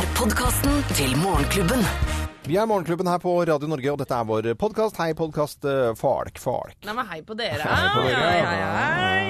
[0.00, 1.82] er podkasten til Morgenklubben.
[2.46, 4.96] Vi er Morgenklubben her på Radio Norge, og dette er vår podkast.
[4.96, 5.66] Hei, podkast
[6.00, 6.78] Falk, Falk.
[6.86, 7.60] Nei, men hei på dere.
[7.60, 8.30] Hei på dere.
[8.38, 8.70] Ja, ja,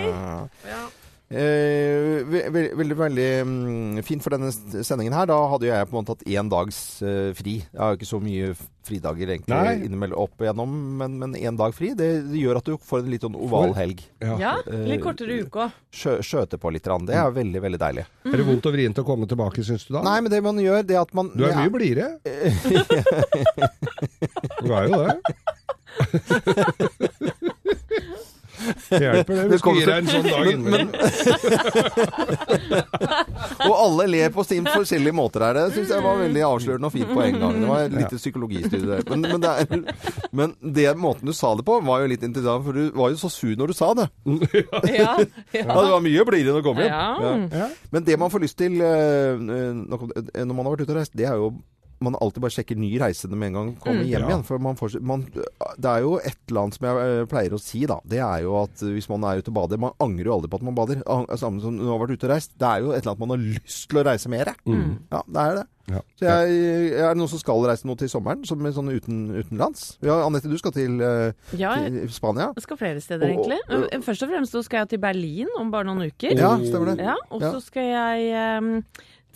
[0.07, 0.43] ja.
[0.71, 0.83] ja.
[1.31, 4.51] Eh, ve ve veldig, veldig mm, fint for denne
[4.83, 5.29] sendingen her.
[5.31, 7.61] Da hadde jeg på en måte hatt én dags eh, fri.
[7.63, 8.49] Jeg har jo ikke så mye
[8.91, 9.77] fridager egentlig Nei.
[9.87, 13.23] innimellom opp igjennom, men én dag fri, det, det gjør at du får en litt
[13.23, 14.03] sånn oval helg.
[14.25, 15.71] ja, Eh, litt kortere uke òg.
[15.95, 16.91] Skjø, skjøte på litt.
[17.07, 18.05] Det er veldig, veldig deilig.
[18.27, 20.03] Er det vondt og vrient å komme tilbake, syns du da?
[20.07, 21.63] Nei, men det man gjør, det at man Du er ja.
[21.63, 22.19] mye blidere.
[24.61, 25.15] Du er jo det.
[28.91, 29.45] Det hjelper det.
[29.53, 30.91] Vi skal gi deg en sånn dag innimellom.
[33.69, 35.59] Og alle ler på sin forskjellige måter her.
[35.59, 37.59] Det syns jeg var veldig avslørende og fint på en gang.
[37.61, 39.01] Det var et lite psykologistudie.
[39.11, 39.67] Men, men, det er,
[40.37, 43.21] men det måten du sa det på, var jo litt interessant, for du var jo
[43.21, 44.09] så sur når du sa det.
[44.91, 45.17] Ja, Ja,
[45.55, 45.65] ja.
[45.65, 46.91] det var mye blidere når du kom hjem.
[46.91, 47.33] Ja.
[47.61, 47.69] Ja.
[47.95, 51.15] Men det man får lyst til eh, eh, når man har vært ute og reist,
[51.17, 51.53] det er jo
[52.01, 54.29] man alltid bare sjekker ny reisende med en gang kommer hjem Ja.
[54.31, 54.45] igjen.
[54.49, 57.61] For man får, man, det er jo et eller annet som jeg eh, pleier å
[57.61, 57.99] si, da.
[58.09, 60.57] Det er jo at hvis man er ute og bader Man angrer jo aldri på
[60.63, 61.03] at man bader.
[61.07, 62.57] Ang- Samme som du man har vært ute og reist.
[62.59, 64.55] Det er jo et eller annet man har lyst til å reise mer.
[64.67, 65.67] Ja, det er det.
[65.91, 66.01] Ja.
[66.21, 66.59] Så jeg,
[66.95, 69.97] er det noen som skal reise nå til sommeren, som er sånn uten, utenlands?
[70.07, 72.53] Ja, Anette, du skal til, uh, ja, til Spania?
[72.55, 73.59] jeg skal flere steder, Og- egentlig.
[73.91, 76.37] og- Først og fremst så skal jeg til Berlin om bare noen uker.
[76.39, 77.05] Ja, stemmer det.
[77.05, 78.85] Ja, og så skal jeg em,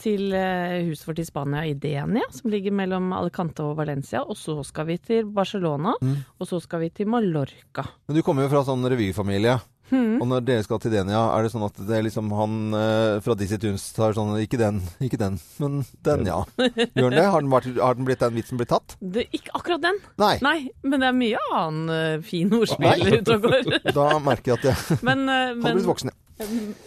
[0.00, 4.22] til eh, huset vårt i Spania, i Denia, som ligger mellom Alicante og Valencia.
[4.24, 6.16] Og så skal vi til Barcelona, Mm.
[6.40, 7.84] og så skal vi til Mallorca.
[8.08, 9.60] Men du kommer jo fra sånn revyfamilie.
[9.92, 10.16] Mm.
[10.22, 13.18] Og når dere skal til Denia, er det sånn at det er liksom han eh,
[13.20, 16.38] fra Dizzie Tunes tar sånn Ikke den, ikke den, men den, ja.
[16.56, 17.26] Gjør han det?
[17.28, 18.96] Har den, vært, har den blitt den vitsen blitt tatt?
[19.04, 20.38] Det, ikke akkurat den, Nei.
[20.40, 20.54] nei,
[20.88, 23.70] men det er mye annen eh, fin ordspill ute og går.
[24.00, 26.08] Da merker jeg at jeg Men, Han har blitt voksen.
[26.14, 26.16] ja.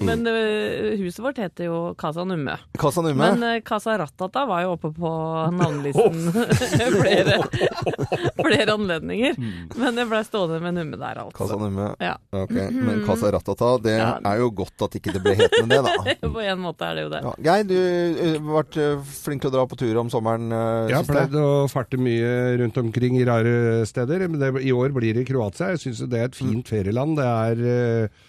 [0.04, 2.58] Men eh, huset vårt heter jo Casa Numme.
[2.80, 3.30] Casa Numme.
[3.32, 5.12] Men eh, Casa Ratata var jo oppe på
[5.56, 6.32] navnelisten
[7.02, 7.38] flere,
[8.36, 9.38] flere anledninger.
[9.80, 11.38] Men jeg blei stående med Numme der, altså.
[11.40, 11.94] Casa Numme.
[12.04, 14.12] Ja, Ok, Men Casa Ratata, det Ja.
[14.26, 16.16] er jo godt at ikke det ble hetende det, da.
[16.38, 17.24] på en måte er det jo det.
[17.24, 17.34] Ja.
[17.48, 20.88] Geir, du ble har vært eh, flink til å dra på tur om sommeren uh,
[20.90, 24.28] Jeg har pleid å farte mye rundt omkring i rare steder.
[24.28, 25.72] Men det, i år blir det Kroatia.
[25.76, 27.18] Jeg syns det er et fint ferieland.
[27.20, 28.26] Det er eh,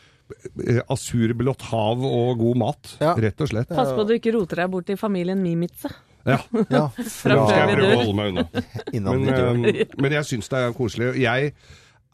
[0.92, 3.14] asurblått hav og god mat, Ja.
[3.14, 3.68] rett og slett.
[3.68, 5.90] Pass på at du ikke roter deg bort til familien Mimitze.
[6.26, 6.38] Ja,
[6.70, 7.96] Ja, Fra skal jeg før vi prøve å dør.
[8.02, 8.44] holde meg unna.
[9.18, 11.12] Men, eh, men jeg syns det er koselig.
[11.22, 11.52] Jeg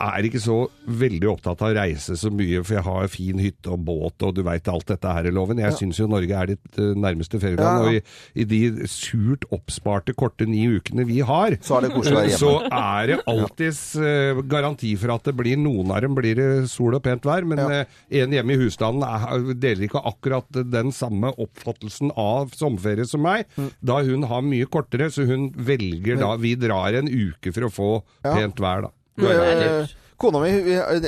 [0.00, 0.54] er ikke så
[0.90, 4.34] veldig opptatt av å reise så mye, for jeg har fin hytte og båt, og
[4.34, 5.60] du veit alt dette her i loven.
[5.62, 7.84] Jeg syns jo Norge er ditt eh, nærmeste ferieland, Ja, ja.
[7.86, 12.50] og i, i de surt oppsparte korte ni ukene vi har, Så er det så
[12.66, 16.98] er det alltids uh, garanti for at det blir noen av dem blir det sol
[16.98, 17.68] og pent vær, men Ja.
[17.84, 23.22] eh, en hjemme i husstanden er, deler ikke akkurat den samme oppfattelsen av sommerferie som
[23.22, 23.70] meg, Mm.
[23.84, 27.70] da hun har mye kortere, så hun velger da Vi drar en uke for å
[27.72, 28.34] få Ja.
[28.34, 28.90] pent vær, da.
[29.22, 29.94] Er eh.
[30.18, 30.50] Kona mi,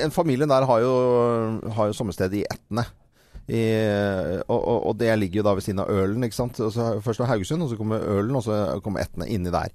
[0.02, 0.94] en familien der har jo,
[1.76, 2.84] har jo sommersted i Etne.
[3.46, 3.62] I,
[4.50, 6.58] og, og, og det ligger jo da ved siden av Ølen, ikke sant.
[6.58, 9.70] Så først var Haugesund, og så kommer Ølen, og så kommer Etne inni der.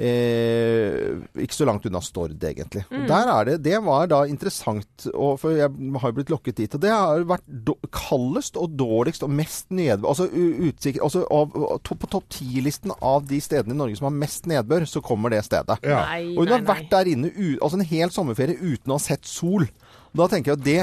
[0.00, 2.86] Eh, ikke så langt unna Stord, egentlig.
[2.88, 6.56] Og Der er det, det var da interessant, og, for jeg har jo blitt lokket
[6.62, 6.76] dit.
[6.76, 10.26] Og det har vært do, kaldest og dårligst og mest nedbør Altså,
[10.70, 11.52] utsikt, altså av,
[11.84, 15.34] to, på topp ti-listen av de stedene i Norge som har mest nedbør, så kommer
[15.34, 15.76] det stedet.
[15.84, 16.00] Ja.
[16.08, 18.98] Nei, Og hun nei, har vært der inne u altså en hel sommerferie uten å
[18.98, 19.68] ha sett sol.
[20.16, 20.80] Da tenker jeg at det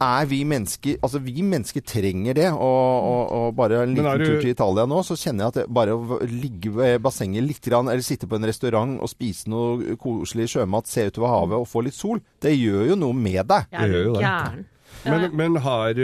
[0.00, 2.46] er vi mennesker Altså, vi mennesker trenger det.
[2.52, 2.62] Og,
[3.10, 5.66] og, og bare en liten du- tur til Italia nå, så kjenner jeg at det
[5.74, 9.96] bare å ligge ved bassenget litt, grann, eller sitte på en restaurant og spise noe
[10.00, 13.66] koselig sjømat, se utover havet og få litt sol, det gjør jo noe med deg.
[13.72, 14.26] Er Det gjør jo det.
[14.26, 14.66] gæren.
[15.04, 15.94] Men, men har,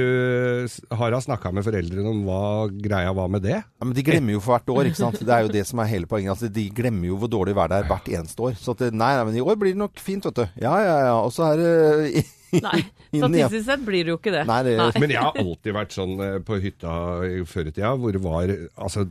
[0.94, 3.56] har hun snakka med foreldrene om hva greia var med det?
[3.65, 5.19] Ja, men de glemmer jo for hvert år, ikke sant.
[5.25, 6.34] Det er jo det som er hele poenget.
[6.37, 8.55] Altså, de glemmer jo hvor dårlig været er hvert eneste år.
[8.61, 10.44] Så at nei, nei, men i år blir det nok fint, vet du.
[10.62, 11.16] Ja, ja, ja.
[11.25, 12.25] Og så er det
[12.62, 12.81] Nei,
[13.15, 14.47] statistisk sett blir det jo ikke det.
[14.47, 16.97] Nei, det Men jeg har alltid vært sånn eh, på hytta
[17.28, 19.09] i- før i tida, hvor det var altså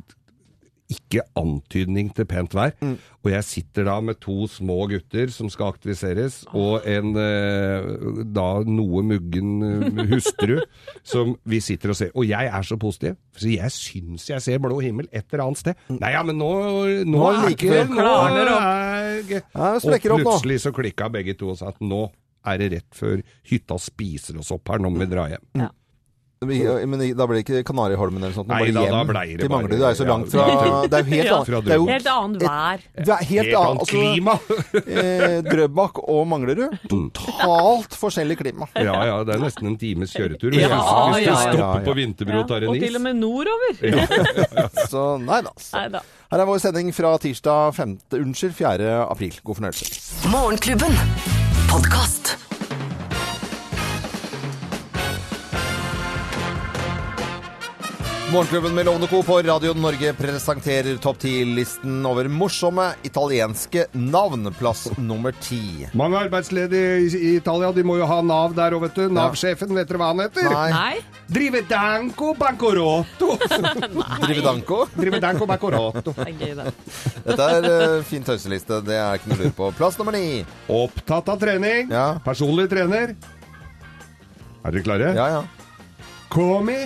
[0.93, 2.73] ikke antydning til pent vær.
[2.83, 2.97] Mm.
[3.23, 7.87] Og jeg sitter da med to små gutter som skal aktiviseres, og en eh,
[8.35, 10.59] da noe muggen eh, hustru
[11.13, 12.11] som vi sitter og ser.
[12.13, 15.63] Og jeg er så positiv, så jeg syns jeg ser blå himmel et eller annet
[15.63, 15.81] sted.
[15.95, 16.51] Nei, ja, men nå,
[17.07, 17.89] nå, Nå er er like ikke før.
[17.95, 19.43] nå nå, er, Ja, det
[19.79, 20.29] Og sprekker opp nå.
[20.29, 22.03] plutselig så klikka begge to og sa at nå
[22.45, 25.69] er det rett før hytta spiser oss opp her, nå må vi dra hjem.
[26.43, 28.49] Men da ble det ikke Kanariholmen eller sånt?
[28.51, 29.69] Nei da, da ble det bare-.
[29.71, 30.47] Det er jo så langt fra
[30.91, 31.37] Det er jo helt Ja.
[31.37, 31.63] annet.
[31.63, 32.81] Det er jo Helt annet vær.
[32.97, 33.79] det er helt, Helt annet.
[33.79, 34.33] Altså, klima!
[34.99, 36.75] eh, Drøbak og Manglerud.
[36.91, 38.67] Totalt forskjellig klima.
[38.75, 40.51] Ja ja, det er nesten en times kjøretur.
[40.59, 41.37] Ja, hvis du- hvis du ja, ja.
[41.45, 41.85] stopper Ja, ja.
[41.87, 42.81] på Vinterbro og tar en is.
[42.83, 43.71] og til og med nordover.
[44.91, 45.55] Så nei da.
[45.63, 45.85] så.
[45.95, 46.03] Da.
[46.33, 47.95] Her er vår sending fra tirsdag 5.
[48.19, 48.91] Unnskyld, 4.
[49.07, 49.39] april.
[49.47, 50.27] God fornøyelse.
[50.35, 51.42] Morgenklubben.
[51.73, 52.37] Podkast.
[58.33, 59.23] Morgenklubben med Lovende Co.
[59.23, 64.47] på Radio Norge presenterer topp 10-listen over morsomme italienske navn.
[64.57, 65.85] Plass nummer ti.
[65.93, 69.03] Mange arbeidsledige i i Italia, de må jo ha Nav der òg, vet du.
[69.13, 70.49] Nav-sjefen, vet dere hva han heter?
[70.49, 70.71] Nei.
[70.73, 73.29] Nei, Drivedanco Bancorotto.
[74.25, 74.81] Drivedanco.
[74.97, 76.15] Drivedanco Bancorotto.
[76.17, 76.67] det er gøy, det.
[77.29, 78.81] Dette er uh, fin tøyseliste.
[78.89, 79.71] Det er ikke noe lurt på.
[79.77, 80.41] Plass nummer ni.
[80.81, 81.93] Opptatt av trening.
[81.93, 82.15] Ja.
[82.25, 83.13] Personlig trener.
[84.65, 85.15] Er dere klare?
[85.21, 85.47] Ja, ja.
[86.33, 86.81] Comi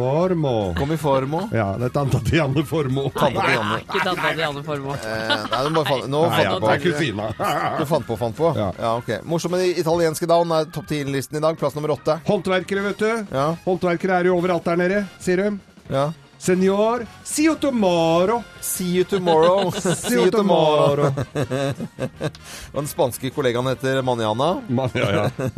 [0.00, 0.52] formo.
[0.78, 1.40] Kom i formo.
[1.54, 3.04] Ja, det er tanta Diane Formo.
[3.14, 3.78] Tante Nei, Diane.
[3.84, 4.96] ikke til Janne Formoe.
[4.96, 6.88] Eh, nei, du bare fant, nå Nei, fant ja, du det er på.
[6.88, 7.28] kusina.
[7.80, 8.52] Du fant på, fant på.
[8.56, 8.70] Ja.
[8.80, 9.12] Ja, ok.
[9.28, 11.58] Morsomme italienske navn er topp 10-listen i dag.
[11.60, 12.18] Plass nummer åtte.
[12.28, 13.10] Håndverkere, vet du.
[13.36, 13.46] Ja.
[13.66, 15.52] Håndverkere er jo overalt der nede, sier de.
[15.92, 16.08] Ja.
[16.40, 18.38] Senor, see you tomorrow.
[18.64, 19.68] See you tomorrow.
[19.76, 21.10] See you tomorrow.
[22.72, 24.54] Og den spanske kollegaen heter Maniana.
[24.68, 25.50] Man, ja, ja.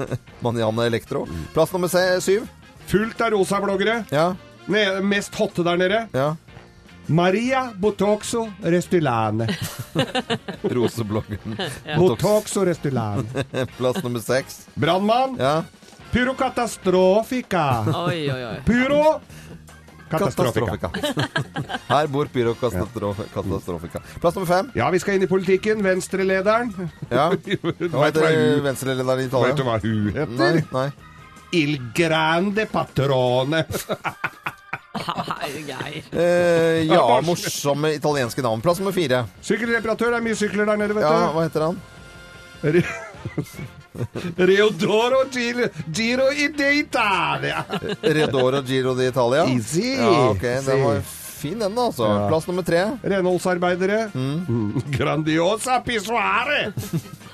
[0.42, 1.26] Maniana Electro.
[1.54, 2.48] Plass nummer se- syv.
[2.92, 4.04] Fullt av rosabloggere.
[4.12, 4.34] Ja.
[5.02, 6.06] Mest hotte der nede.
[6.12, 6.36] ja.
[7.06, 9.48] Maria Botoxo Restylane.
[10.62, 11.56] Rosebloggen.
[11.98, 13.44] Botoxo Restylane.
[13.76, 14.66] Plass nummer seks.
[14.74, 15.36] Brannmann.
[15.40, 15.64] Ja.
[16.12, 17.84] Pyro Catastrofica.
[18.06, 18.56] Oi, oi, oi.
[18.64, 19.20] Pyro
[20.10, 20.90] Katastrofika.
[21.88, 24.00] Her bor Pyro Katastrofika.
[24.20, 24.70] Plass nummer fem.
[24.74, 25.82] Ja, vi skal inn i politikken.
[25.82, 26.74] Venstrelederen.
[27.08, 27.30] Ja.
[27.32, 30.36] Hva heter venstrelederen i vet du hva hun heter?
[30.36, 30.90] Nei, nei.
[31.52, 33.66] Il grande patrone.
[35.66, 36.02] Geir.
[36.10, 38.60] Eh, ja, morsomme italienske navn.
[38.60, 39.24] Plass nummer fire.
[39.44, 40.10] Sykkelreparatør.
[40.14, 41.80] Det er mye sykler der nede, vet Ja, hva heter han?
[44.36, 47.64] Reodoro Giro, Giro i Italia.
[48.00, 49.44] Reodoro Giro d'Italia.
[49.48, 49.96] Easy.
[49.98, 50.40] Ja, ok.
[50.66, 51.00] Den var
[51.42, 51.78] fin, den.
[51.78, 52.06] Altså.
[52.06, 52.28] Ja.
[52.28, 52.84] Plass nummer tre.
[53.02, 54.10] Renholdsarbeidere.
[54.14, 54.82] Mm.
[54.98, 56.72] Grandiosa pissoare!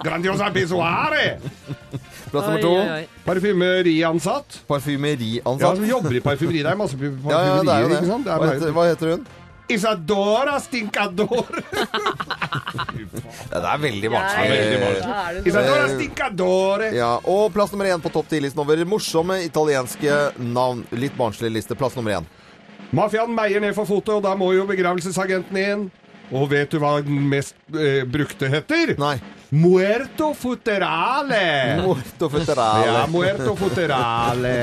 [0.03, 1.39] Grandiosa pissoare!
[2.31, 2.73] Plass nummer to.
[3.27, 4.61] Parfymeriansatt.
[4.61, 5.77] Ja, Parfymeriansatt.
[5.77, 6.63] som jobber i parfymeri.
[6.63, 7.99] Det er masse Ja, ja, det er jo parfymerier, det.
[7.99, 8.25] ikke sant?
[8.25, 9.27] Det er Hva bare- heter, hva heter hun?
[9.69, 11.47] Isadora Stincador.
[13.49, 14.59] Ja, det er veldig vanskelig.
[14.83, 16.89] veldig Isadora Stincadore.
[16.97, 20.85] Ja, og plass nummer én på topp 10-listen over morsomme italienske navn.
[20.93, 21.77] Litt barnslig liste.
[21.79, 22.27] Plass nummer én.
[22.93, 25.87] Mafiaen meier ned for fotet, og da må jo begravelsesagenten inn.
[26.33, 28.95] Og vet du hva den mest eh, brukte heter?
[29.01, 29.17] Nei.
[29.51, 31.81] Muerto futerale.
[31.83, 34.55] Muerto futterale Ja, muerto futerale.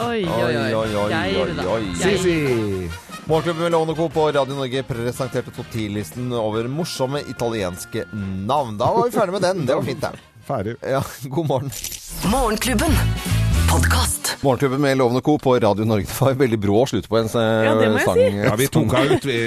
[0.00, 0.74] Oi, oi, oi.
[0.74, 1.94] Oi, oi, oi, oi.
[2.00, 2.90] Si, si.
[3.24, 4.08] Morgenklubben med Lovende Co.
[4.08, 8.06] på Radio Norge presenterte topp 10-listen over morsomme italienske
[8.48, 8.78] navn.
[8.80, 9.66] Da var vi ferdig med den.
[9.68, 10.10] Det var fint, det.
[10.48, 10.74] Ferdig.
[10.80, 11.70] Ja, god morgen.
[12.32, 12.96] Morgenklubben.
[13.70, 14.36] Podkast.
[14.42, 15.36] Morgenklubben med Lovende Co.
[15.38, 16.06] på Radio Norge.
[16.08, 17.64] Det var veldig brå slutt på en sang.
[17.68, 18.16] Ja, det må jeg sang.
[18.16, 18.46] si.
[18.48, 19.28] Ja, vi tok henne ut.
[19.28, 19.38] Vi,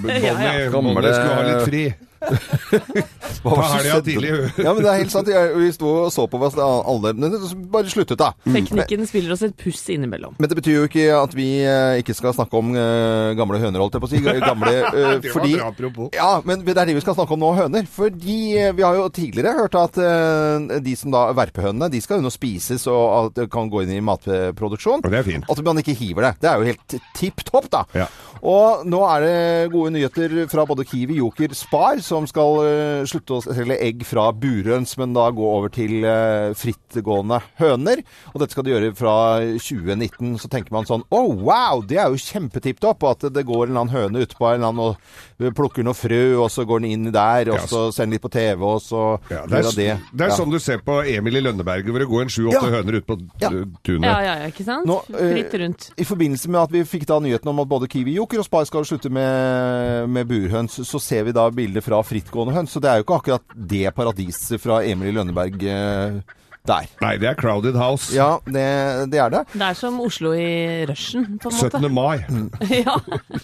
[0.00, 0.70] Bonnie, Ja, ja.
[0.72, 1.84] Bonnie skulle ha litt fri.
[2.22, 4.64] Hva Ta var det som helga tidlig, tidlig.
[4.64, 5.30] Ja, men det er helt sant.
[5.32, 7.12] Jeg, vi sto og så på oss alle.
[7.18, 7.40] Men det
[7.72, 8.30] bare sluttet, da.
[8.46, 10.36] Teknikken spiller oss et puss innimellom.
[10.38, 13.82] Men det betyr jo ikke at vi eh, ikke skal snakke om eh, gamle høner,
[13.82, 14.22] holdt jeg på å si.
[14.22, 16.10] Gamle, eh, Det var fordi, bra apropos.
[16.16, 17.88] ja, men det er det vi skal snakke om nå, høner.
[17.92, 22.20] Fordi eh, vi har jo tidligere hørt at eh, de som da verpehønene, de skal
[22.20, 25.02] jo nå spises og at det kan gå inn i matproduksjon.
[25.02, 25.48] Og det er fint.
[25.50, 26.34] At man ikke hiver det.
[26.44, 27.84] Det er jo helt tipp topp, da.
[27.96, 28.08] Ja.
[28.42, 29.34] Og nå er det
[29.70, 34.28] gode nyheter fra både Kiwi, Joker, Spar, som skal eh, slutte å selge egg fra
[34.36, 38.02] burhøns, men da gå over til eh, frittgående høner.
[38.34, 39.14] Og dette skal de gjøre fra
[39.56, 40.36] 2019.
[40.42, 41.80] Så tenker man sånn Å, wow!
[41.88, 43.06] Det er jo kjempetipp topp!
[43.08, 46.20] At det går en eller annen høne utpå en eller annen og plukker noe frø,
[46.38, 48.78] og så går den inn der, og Ja, så ser den litt på TV, og
[48.84, 49.02] så
[49.32, 49.96] Ja, det gjør er, hun det.
[50.12, 50.36] det er Ja.
[50.36, 52.74] sånn du ser på Emil i Lønneberget, hvor det går en sju-åtte Ja.
[52.76, 53.48] høner ut på Ja.
[53.82, 54.06] tunet.
[54.06, 54.86] Ja, ja, ja, ikke sant?
[54.86, 55.88] Nå, eh, Fritt rundt.
[55.98, 58.64] I forbindelse med at vi fikk da nyheten om at både Kiwi, Joker og Spar
[58.66, 62.74] skal slutte med, med burhøns, så ser vi da bilder fra frittgående høns.
[62.74, 66.20] Så det er jo ikke akkurat det paradiset fra Emil i Lønneberg eh,
[66.62, 66.86] der.
[67.02, 68.12] Nei, det er Crowded House.
[68.14, 68.62] Ja, det,
[69.10, 69.40] det er det.
[69.52, 71.80] Det er som Oslo i rushen, på en måte.
[71.80, 71.88] 17.
[71.90, 72.22] mai.
[72.84, 72.94] ja.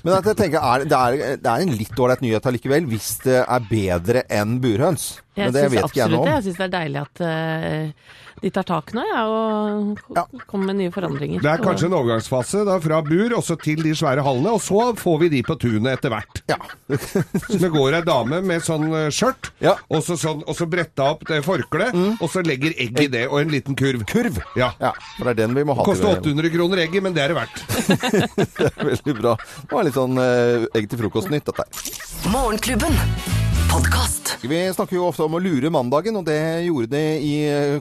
[0.05, 3.11] Men at jeg tenker, er, det, er, det er en litt ålreit nyhet allikevel, hvis
[3.27, 5.09] det er bedre enn burhøns.
[5.35, 6.31] Jeg Men det vet ikke jeg absolutt noe det.
[6.31, 6.37] om.
[6.37, 10.25] Jeg syns det er deilig at eh, de tar tak nå, ja, og Ja.
[10.47, 11.41] kommer med nye forandringer.
[11.43, 14.95] Det er kanskje en overgangsfase da, fra bur også til de svære hallene, og så
[14.99, 16.43] får vi de på tunet etter hvert.
[16.51, 16.57] Ja.
[17.49, 19.75] Så det går ei dame med sånn eh, skjørt, Ja.
[19.79, 19.97] Mm.
[19.97, 23.27] og, så sånn, og så bretta opp det forkleet, og så legger egg i det,
[23.29, 24.05] og en liten kurv.
[24.09, 24.39] Kurv.
[24.57, 24.73] Ja.
[24.81, 27.35] Ja, for det er den vi må ha Koster 800 kroner egget, men det er
[27.35, 27.65] det verdt.
[28.59, 29.35] Det er veldig bra.
[29.39, 32.33] Det var litt sånn eh, egg til frokost-nytt, dette her.
[32.33, 33.38] Morgenklubben.
[33.73, 34.37] Podkast.
[34.43, 37.33] Vi snakker jo ofte om å lure mandagen, og det gjorde det i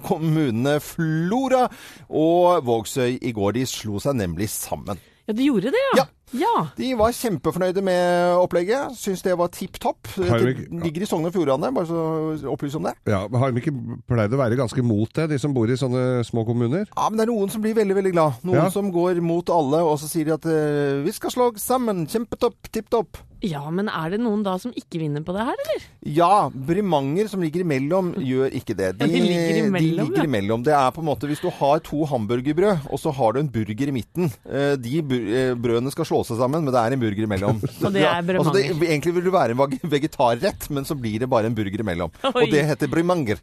[0.05, 1.65] kommunene Flora
[2.09, 3.55] og Vågsøy i går.
[3.57, 4.99] De slo seg nemlig sammen.
[5.27, 6.03] Ja, de gjorde det, ja.
[6.03, 6.07] Ja.
[6.35, 6.67] Ja.
[6.77, 8.95] De var kjempefornøyde med opplegget.
[8.99, 10.09] Syns det var tipp topp.
[10.17, 12.95] Det ligger i Sogn og Fjordane, bare så opplys om det.
[13.07, 13.75] Ja, Har de ikke
[14.09, 16.87] pleid å være ganske mot det, de som bor i sånne små kommuner?
[16.89, 18.43] Ja, men det er noen som blir veldig, veldig glad.
[18.43, 18.69] Noen Ja.
[18.73, 22.05] som går mot alle, og så sier de at eh, vi skal slå sammen.
[22.11, 23.23] Kjempetopp, tipp topp.
[23.45, 25.83] Ja, men er det noen da som ikke vinner på det her, eller?
[26.09, 28.95] Ja, Brimanger som ligger imellom, gjør ikke det.
[28.97, 30.25] Ja, de ligger imellom, de ligger ja.
[30.25, 30.63] imellom.
[30.65, 33.51] Det er på en måte Hvis du har to hamburgerbrød, og så har du en
[33.53, 37.01] burger i midten eh, De eh, brødene skal slå seg sammen, men det er en
[37.01, 37.61] burger imellom.
[37.85, 41.29] Og det er altså, det, egentlig vil du være en vegetarrett, men så blir det
[41.29, 42.13] bare en burger imellom.
[42.31, 42.43] Oi.
[42.43, 43.41] Og det heter Brimanger.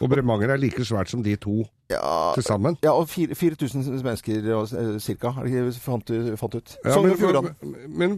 [0.00, 2.74] Og Bremanger er like svært som de to Ja, til sammen.
[2.82, 4.98] ja og fire- 4000 mennesker ca.
[4.98, 6.72] cirka, er det ikke fant, fant ut.
[6.84, 7.46] Ja, men, og
[7.86, 8.16] men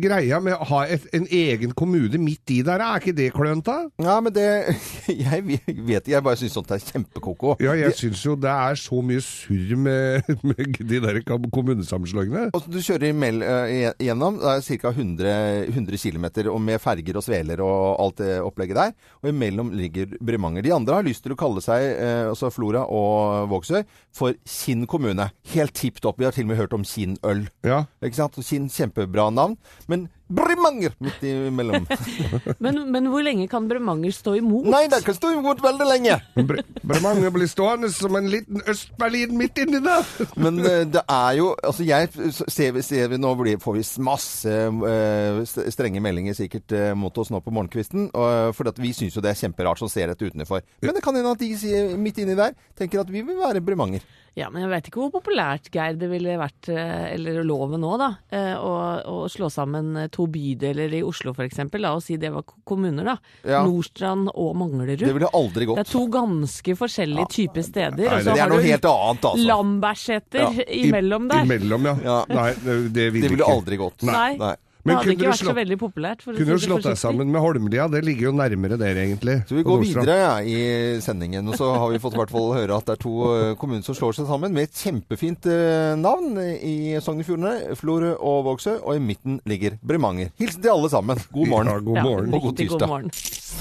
[0.00, 3.66] greia med å ha et, en egen kommune midt i der, er ikke det klønt
[3.68, 3.76] da?
[4.00, 4.46] Ja, men det
[5.12, 7.56] Jeg vet ikke, jeg bare syns sånt er kjempekoko.
[7.60, 11.20] Ja, jeg syns jo det er så mye surr med, med de der
[11.52, 12.48] kommunesammenslåingene.
[12.56, 14.94] Og du kjører imell, eh, gjennom, det er ca.
[14.96, 15.36] 100,
[15.68, 18.96] 100 km, og med ferger og sveler og alt det opplegget der.
[19.22, 20.64] Og imellom ligger Bremanger.
[20.64, 23.01] De andre har lyst til å kalle seg, eh, altså Flora og
[23.50, 23.82] Vågsøy,
[24.14, 25.30] for Kinn kommune.
[25.54, 26.20] Helt tipp topp.
[26.20, 27.46] Vi har til og med hørt om Kinn øl.
[27.66, 27.84] Ja.
[28.04, 28.40] Ikke sant?
[28.46, 29.58] Kinn, kjempebra navn.
[29.90, 31.86] Men Bremanger midt imellom.
[32.64, 34.66] Men, men hvor lenge kan Bremanger stå imot?
[34.70, 36.16] Nei, det kan stå imot veldig lenge!
[36.36, 40.06] Bre Bremanger blir stående som en liten Øst-Berlin midt inni der.
[40.40, 42.08] Men eh, det er jo Altså, jeg
[42.50, 47.16] ser, vi- ser vi nå blir, får vi masse uh, strenge meldinger sikkert uh, mot
[47.22, 48.08] oss nå på morgenkvisten.
[48.14, 50.64] Uh, for at vi syns jo det er kjemperart som ser dette utenfor.
[50.82, 53.62] Men det kan hende at de sier midt inni der tenker at vi vil være
[53.64, 54.02] Bremanger.
[54.32, 58.06] Ja, men jeg vet ikke hvor populært, Geir, det ville vært, eller loven nå, da,
[58.32, 58.70] eh, å,
[59.12, 61.58] å slå sammen eh, to bydeler i Oslo f.eks.
[61.82, 63.16] La oss si det var kommuner, da.
[63.44, 63.62] Ja.
[63.66, 64.98] Nordstrand og Manglerud.
[65.02, 68.10] Det ville aldri Det er to ganske forskjellige typer steder.
[68.10, 69.46] Nei, Det er noe helt annet, altså.
[69.46, 70.66] Lambertseter Ja.
[70.68, 71.44] imellom der.
[71.46, 71.96] Imellom, ja.
[72.04, 72.24] Ja.
[72.28, 73.52] Nei, det, det ville, Det ville ikke.
[73.56, 74.02] aldri gått.
[74.02, 74.36] Nei.
[74.38, 74.54] Nei.
[74.82, 76.24] Det hadde ikke vært vært så veldig populært.
[76.24, 77.84] For Kunne du slått deg sammen med Holmlia?
[77.92, 79.36] Det ligger jo nærmere dere, egentlig.
[79.46, 82.50] Så vi går videre ja, i sendingen, og så har vi fått i hvert fall
[82.56, 85.94] høre at det er to eh, kommuner som slår seg sammen med et kjempefint eh,
[86.02, 87.78] navn i Sogn og Fjordane.
[87.78, 90.34] Florø og Vågsøy, og i midten ligger Bremanger.
[90.42, 91.22] Hilsen til alle sammen.
[91.30, 91.70] God morgen.
[91.70, 92.36] Ja, god Ja.
[92.36, 92.78] Og god tirsdag.
[92.80, 93.12] god morgen.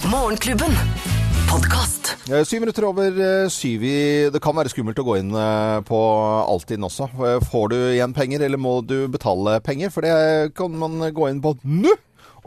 [0.09, 1.20] Morgenklubben.
[1.51, 2.13] Podkast.
[2.47, 3.95] Syv minutter over eh, syv i
[4.31, 5.99] Det kan være skummelt å gå inn eh, på
[6.47, 7.09] Altinn også.
[7.27, 9.91] Eh, Får du igjen penger, eller må du betale penger?
[9.91, 11.91] For det kan man gå inn på nå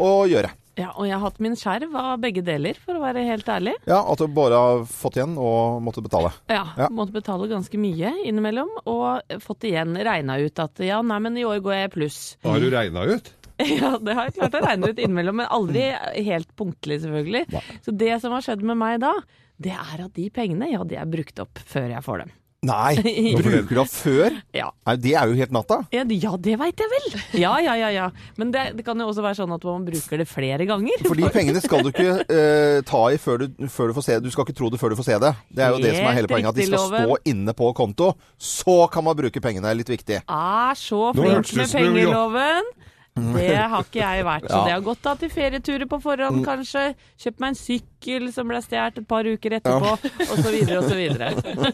[0.00, 0.54] og gjøre.
[0.80, 3.76] Ja, og jeg har hatt min skjerv av begge deler, for å være helt ærlig.
[3.87, 6.32] Ja, At du bare har fått igjen og måtte betale.
[6.50, 6.88] Ja, Ja.
[6.90, 11.44] måtte betale ganske mye innimellom, og fått igjen regna ut at ja, nei, men i
[11.46, 12.18] år går jeg pluss.
[12.42, 13.30] Har du regna ut?
[13.80, 15.88] Ja, det har jeg klart å regne ut innimellom, men aldri
[16.26, 17.44] helt punktlig, selvfølgelig.
[17.84, 19.12] Så det som har skjedd med meg da,
[19.62, 22.32] det er at de pengene, ja, de er brukt opp før jeg får dem.
[22.64, 22.94] Nei!
[23.37, 24.32] Bruker du opp før?
[24.56, 25.82] Ja, Nei, Det er jo helt natta.
[25.92, 27.18] ja, det- ja det veit jeg vel!
[27.37, 28.06] Ja, ja, ja, ja.
[28.40, 31.04] Men det, det kan jo også være sånn at man bruker det flere ganger.
[31.04, 34.16] For de pengene skal du ikke eh, ta i før du, før du får se
[34.16, 34.25] det.
[34.25, 35.34] Du skal ikke tro det før du får se det.
[35.52, 36.54] Det er jo det som er hele poenget.
[36.54, 38.14] At de skal stå inne på konto.
[38.40, 39.76] Så kan man bruke pengene.
[39.76, 40.23] Litt viktig.
[40.25, 42.73] Er så Nå flink med pengeloven.
[43.14, 44.47] Det har ikke jeg vært.
[44.50, 44.64] Så Ja.
[44.64, 46.97] det har gått da til ferieturer på forhånd, kanskje.
[47.16, 50.50] Kjøpt meg en sykkel som ble stjålet et par uker etterpå, og så
[50.99, 51.28] videre.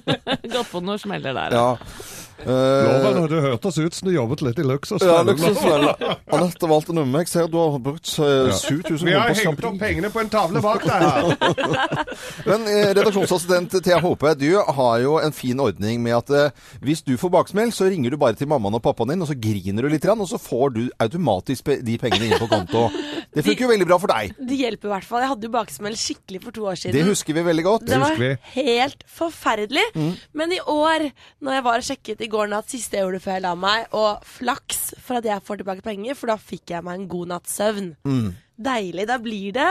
[0.53, 1.57] Gått på noen smeller der.
[1.57, 1.79] Ja.
[2.47, 5.03] Loven, Eh, det hørtes ut som du jobbet litt i Luksus?
[5.03, 9.65] ja, valgte Anette Walter Numme, jeg ser du har brukt eh, 7000 Vi har hengt
[9.65, 11.35] opp pengene på en tavle bak deg her.
[12.49, 17.03] Men eh, redaksjonsassistent Thea Håpe, du har jo en fin ordning med at eh, hvis
[17.07, 19.85] du får baksmell, så ringer du bare til mammaen og pappaen din, og så griner
[19.87, 22.87] du litt, grann, og så får du automatisk de pengene inn på konto.
[23.31, 24.33] Det funker jo veldig bra for deg.
[24.49, 25.23] Det hjelper i hvert fall.
[25.23, 26.97] Jeg hadde jo baksmell skikkelig for to år siden.
[26.97, 27.87] Det husker vi veldig godt.
[27.91, 28.33] Det var vi.
[28.57, 29.85] helt forferdelig.
[30.35, 31.11] Men i år,
[31.45, 33.89] når jeg var og sjekket i går natt, siste jeg gjorde før jeg la meg,
[33.97, 37.35] og flaks for at jeg får tilbake penger, for da fikk jeg meg en god
[37.35, 37.91] natts søvn.
[38.61, 39.07] Deilig.
[39.09, 39.69] Da blir det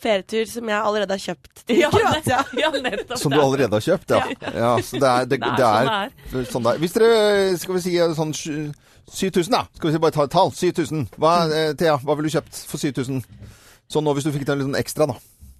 [0.00, 2.38] ferietur som jeg allerede har kjøpt til Ja, Kroatia.
[2.62, 3.18] ja, nettopp.
[3.20, 4.52] Som du allerede har kjøpt, ja.
[4.54, 6.80] ja så det er, det, Det er det sånn er sånn det er.
[6.84, 7.10] Hvis dere,
[7.60, 8.32] skal vi si sånn
[9.10, 9.64] 7000, da.
[9.76, 10.54] Skal vi si bare ta et tall.
[10.56, 11.08] 7000.
[11.20, 13.20] Hva, eh, Thea, hva ville du kjøpt for 7000?
[13.90, 15.18] Sånn nå hvis du fikk til litt sånn ekstra, da.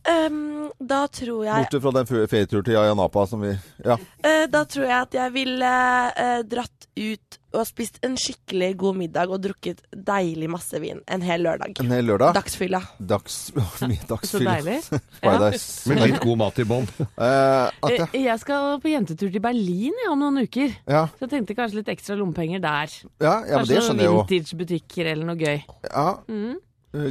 [0.09, 3.51] Um, da tror jeg Bortsett fra den ferieturen ferietur til Ayanapa som vi
[3.85, 3.99] Ja.
[4.25, 5.73] Eh, Da tror jeg at jeg ville
[6.17, 11.21] eh, dratt ut og spist en skikkelig god middag og drukket deilig masse vin en
[11.27, 11.81] hel lørdag.
[11.83, 12.33] En hel lørdag.
[12.39, 12.81] Dagsfylla.
[13.01, 13.51] Dags,
[13.91, 14.79] mye Så deilig.
[15.25, 15.89] Paradise.
[15.91, 16.89] Med litt god mat i bånn.
[17.21, 20.73] Eh, Eh, Jeg skal på jentetur til Berlin ja, om noen uker.
[20.89, 22.89] Ja, Så jeg tenkte kanskje litt ekstra lommepenger der.
[23.21, 25.63] ja, ja, men det skjønner jeg noen Kanskje vintage-butikker eller noe gøy.
[25.91, 26.07] Ja.
[26.31, 26.57] Mm.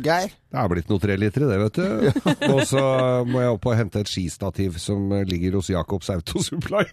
[0.04, 0.32] Geir?
[0.50, 2.30] Det er blitt noen trelitere, det, vet du.
[2.50, 2.80] Og så
[3.30, 6.88] må jeg opp og hente et skistativ som ligger hos Jacobs Autosupply.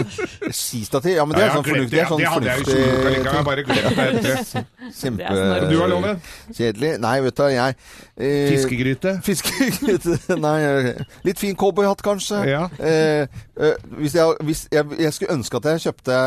[0.50, 1.12] Skistativ?
[1.14, 1.92] Ja, men det er sånn fornuftig.
[1.92, 4.64] Det sånn Det hadde jeg jo ikke gjort, jeg bare glemt det.
[4.98, 5.36] Kjempe...
[5.70, 6.32] Du har lovet.
[6.50, 6.90] Kjedelig.
[7.04, 9.12] Nei, vet du, jeg eh, Fiskegryte.
[9.28, 10.16] Fiskegryte.
[10.46, 10.56] Nei,
[11.28, 12.40] litt fin cowboyhatt, kanskje.
[12.50, 12.64] Ja.
[12.82, 16.18] Eh, eh, hvis jeg, hvis jeg, jeg skulle ønske at jeg kjøpte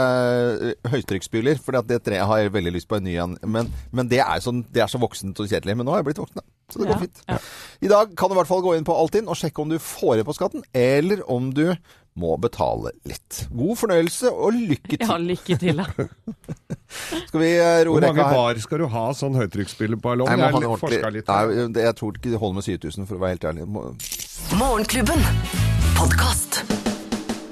[0.96, 3.36] høytrykksspyler, for det treet har jeg veldig lyst på en ny en.
[3.44, 5.76] Men, men det, er sånn, det er så voksent og kjedelig.
[5.76, 6.48] Men nå har jeg blitt voksen, da.
[6.74, 7.24] Så det går fint.
[7.30, 7.38] ja.
[7.82, 9.78] I dag kan du i hvert fall gå inn på Altinn og sjekke om du
[9.80, 11.66] får igjen på skatten, eller om du
[12.20, 13.46] må betale litt.
[13.56, 15.06] God fornøyelse og lykke til.
[15.08, 15.86] Ja, lykke til, da.
[17.30, 17.92] Skal vi roe rekka her?
[17.94, 20.28] Hvor mange bar skal du ha sånn høytrykksspilleballong?
[20.28, 21.30] Jeg, Jeg har forska litt.
[21.30, 23.68] Nei, jeg tror ikke det holder med 7000, for å være helt ærlig.
[23.70, 23.94] Må-
[24.60, 25.24] Morgenklubben.
[25.96, 26.60] Podcast.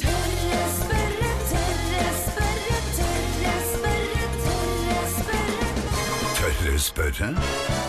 [0.01, 6.41] Tørre spørre, tørre spørre, tørre spørre, tørre spørre.
[6.41, 7.86] Tørre spørre?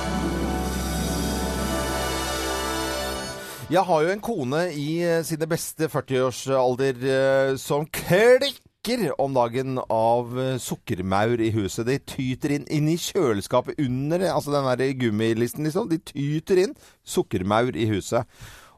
[3.68, 9.76] Jeg har jo en kone i eh, sine beste 40-årsalder eh, som klikker om dagen
[9.92, 11.84] av eh, sukkermaur i huset.
[11.84, 15.92] De tyter inn, inn i kjøleskapet under altså den der gummilisten, liksom.
[15.92, 16.72] De tyter inn
[17.04, 18.24] sukkermaur i huset.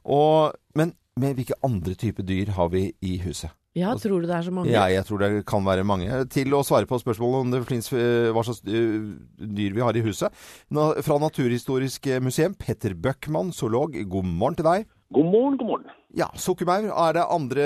[0.02, 3.54] Og, men, men hvilke andre typer dyr har vi i huset?
[3.78, 4.72] Ja, tror du det er så mange?
[4.72, 6.08] Ja, jeg tror det kan være mange.
[6.34, 8.96] Til å svare på spørsmålet om det finnes eh, hva slags eh,
[9.38, 10.34] dyr vi har i huset.
[10.74, 14.88] Fra Naturhistorisk museum, Petter Bøckmann, zoolog, god morgen til deg.
[15.14, 15.94] God morgen, god morgen.
[16.18, 16.90] Ja, sukkermaur.
[16.90, 17.64] Er det andre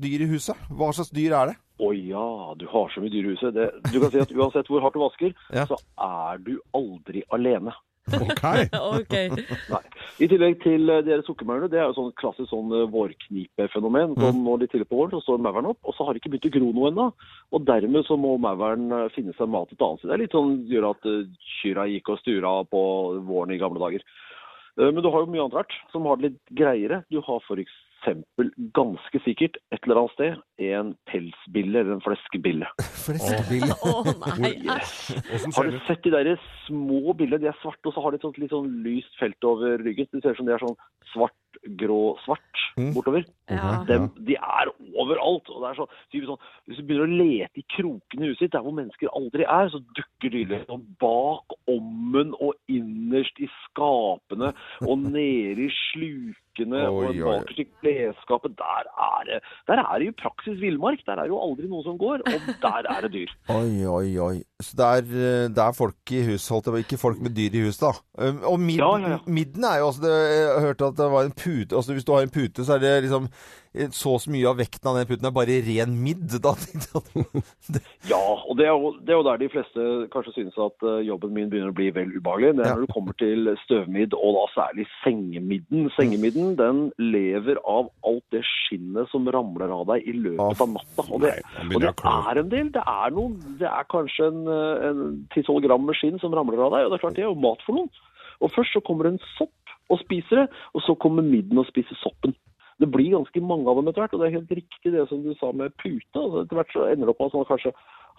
[0.00, 0.60] dyr i huset?
[0.68, 1.56] Hva slags dyr er det?
[1.80, 3.56] Å ja, du har så mye dyr i huset.
[3.56, 5.64] Det, du kan si at uansett hvor hardt du vasker, Ja.
[5.68, 7.72] så er du aldri alene.
[8.06, 8.44] Ok.
[9.00, 9.30] okay.
[9.72, 9.80] Nei.
[10.22, 14.14] I tillegg til eh, de her sukkermaurene, det er jo sånn klassisk sånn eh, vårknipefenomen.
[14.16, 14.42] Mm.
[14.46, 16.48] når de tidlig på våren, så står mauren opp, og så har det ikke begynt
[16.48, 17.08] å gro noe ennå.
[17.56, 20.12] Og dermed så må mauren eh, finne seg mat et annet sted.
[20.12, 21.10] Det er litt sånn gjør at
[21.58, 22.84] kyrne gikk og stura på
[23.26, 24.06] våren i gamle dager.
[24.76, 26.98] Men du har jo mye annet rart som har det litt greiere.
[27.08, 27.76] Du har f.eks.
[28.76, 32.68] ganske sikkert et eller annet sted en pelsbille eller en fleskebille.
[33.06, 33.76] fleskebille?
[33.82, 34.04] Å
[34.42, 35.16] nei, æsj.
[35.38, 36.32] Åssen Har du sett de der
[36.66, 37.42] små billene?
[37.42, 40.08] De er svarte, og så har de et sånt litt sånn lyst felt over ryggen.
[40.12, 40.78] Det ser ut som de er sånn
[41.12, 41.36] svart,
[41.78, 42.42] grå, svart
[42.76, 42.90] Mm.
[42.92, 43.24] bortover.
[43.48, 43.84] Ja.
[43.88, 44.68] Dem, de er
[45.00, 45.48] overalt.
[45.48, 48.52] og det er så, sånn, Hvis du begynner å lete i krokene i huset ditt,
[48.52, 54.52] der hvor mennesker aldri er, så dukker de liksom bak ommen og innerst i skapene
[54.84, 58.56] og nede i slukene Oi, og bakerst i klesskapet.
[58.60, 59.38] Der er det
[59.68, 61.00] der er det jo praksis villmark.
[61.06, 63.32] Der er jo aldri noe som går, og der er det dyr.
[63.56, 64.36] Oi, oi, oi.
[64.60, 66.82] Så det er, eh, det er folk i hus, holdt jeg på.
[66.84, 67.92] Ikke folk med dyr i huset, da.
[68.48, 69.18] Og midden, Ja, ja, ja.
[69.26, 72.12] midden er jo også, det, Jeg hørte at det var en pute Altså hvis du
[72.16, 73.28] har en pute, så er det liksom
[73.78, 76.36] eh, så så mye av vekten av den puten er bare ren midd.
[76.42, 76.52] Da
[78.10, 81.00] Ja, og det er, jo, det er jo der de fleste kanskje synes at eh,
[81.08, 82.52] jobben min begynner å bli vel ubehagelig.
[82.58, 82.74] Det er Ja.
[82.76, 85.88] når du kommer til støvmidd, og da særlig sengemidden.
[85.96, 91.06] Sengemidden den lever av alt det skinnet som ramler av deg i løpet av natta.
[91.10, 91.34] Og det,
[91.66, 92.72] og det er en del.
[92.76, 95.04] Det er, noen, det er kanskje en, eh,
[95.36, 97.38] 10-12 gram med skinn som ramler av deg, og det er klart det er jo
[97.46, 97.90] mat for noen.
[98.44, 99.52] Og først så kommer det en sopp
[99.90, 102.34] og spiser det, og så kommer midden og spiser soppen.
[102.80, 105.22] Det blir ganske mange av dem etter hvert, og det er helt riktig det som
[105.24, 106.12] du sa med pute.
[106.12, 107.72] Altså, etter hvert så ender det opp med at kanskje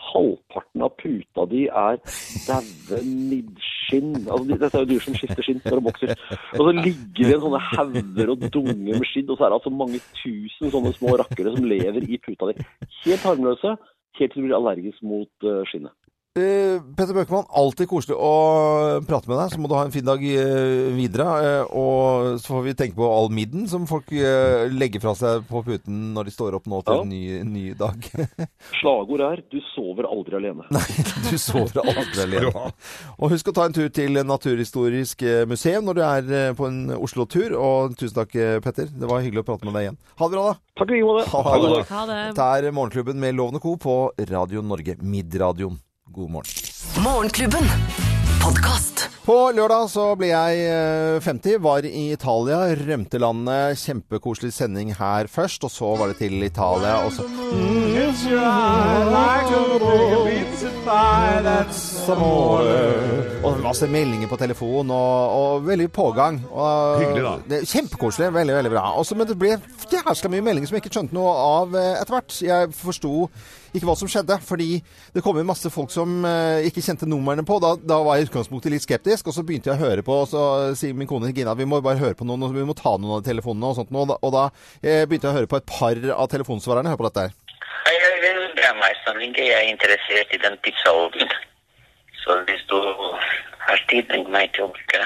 [0.07, 1.99] halvparten av puta di er
[2.45, 4.15] daue middskinn.
[4.25, 6.13] Altså, dette er jo dyr som skifter skinn når de vokser.
[6.57, 9.59] Og så ligger det en sånne hauger og dunger med skinn, og så er det
[9.59, 12.67] altså mange tusen sånne små rakkere som lever i puta di.
[13.05, 13.77] Helt harmløse,
[14.17, 15.93] helt til du blir allergisk mot eh, skinnet.
[16.37, 18.31] Eh, Petter Bøckmann, alltid koselig å
[19.07, 19.53] prate med deg.
[19.55, 21.25] Så må du ha en fin dag eh, videre.
[21.41, 25.63] eh, og så får vi tenke på all midden som folk legger fra seg på
[25.65, 27.01] puten når de står opp nå til Ja.
[27.01, 28.05] en ny, ny dag.
[28.81, 30.67] Slagord er 'du sover aldri alene'.
[30.69, 30.85] Nei,
[31.31, 32.71] du sover aldri alene.
[33.17, 37.57] Og husk å ta en tur til Naturhistorisk museum når du er på en Oslo-tur.
[37.57, 38.85] Og tusen takk, Petter.
[38.93, 39.97] Det var hyggelig å prate med deg igjen.
[40.21, 40.59] Ha det bra, da.
[40.77, 41.25] Takk i like måte.
[41.33, 41.83] Ha det.
[41.89, 42.21] Ha det.
[42.35, 43.75] Dette er Morgenklubben med Lovende Co.
[43.81, 43.97] på
[44.29, 44.97] Radio Norge.
[45.01, 45.79] Midradioen.
[46.11, 46.51] God morgen.
[47.03, 47.63] Morgenklubben.
[48.43, 49.09] Podcast.
[49.25, 53.75] På lørdag så ble jeg eh, 50, var i Italia, rømte landet.
[53.81, 57.01] Kjempekoselig sending her først, og så var det til Italia.
[57.03, 57.27] Og så
[63.43, 66.39] Og masse meldinger på telefon, og, og veldig pågang.
[66.47, 67.35] Og, Hyggelig, da.
[67.51, 68.31] Det, kjempekoselig.
[68.39, 68.87] Veldig, veldig bra.
[68.95, 69.57] Også, men det ble
[69.91, 72.41] jævla mye meldinger som jeg ikke skjønte noe av eh, etter hvert.
[72.47, 73.27] Jeg forsto
[73.77, 74.81] ikke hva som skjedde, fordi
[75.15, 77.59] det kom inn masse folk som eh, ikke kjente numrene på.
[77.63, 80.21] Da, da var jeg i utgangspunktet litt skeptisk, og så begynte jeg å høre på,
[80.23, 80.43] og så
[80.77, 83.19] sier min kone Gina vi må bare høre på noen, og vi må ta noen
[83.19, 83.93] av telefonene og sånt.
[83.93, 84.05] nå.
[84.05, 84.45] Og da, da
[84.81, 86.93] eh, begynte jeg å høre på et par av telefonsvarerne.
[86.93, 87.37] Hør på dette her.
[87.87, 89.35] Hei, jeg Det er meg samling.
[89.37, 91.37] Jeg er interessert i den pizzaovnen.
[92.23, 92.77] Så hvis du
[93.67, 95.05] har tid, ring meg til å bruke.